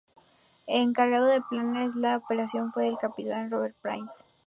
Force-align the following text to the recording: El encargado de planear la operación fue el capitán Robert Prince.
El 0.65 0.81
encargado 0.81 1.27
de 1.27 1.41
planear 1.47 1.91
la 1.95 2.17
operación 2.17 2.71
fue 2.73 2.87
el 2.87 2.97
capitán 2.97 3.51
Robert 3.51 3.75
Prince. 3.83 4.23